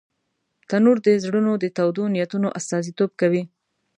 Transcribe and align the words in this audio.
تنور 0.69 0.97
د 1.05 1.07
زړونو 1.23 1.51
د 1.57 1.65
تودو 1.77 2.03
نیتونو 2.15 2.47
استازیتوب 2.59 3.11
کوي 3.21 3.43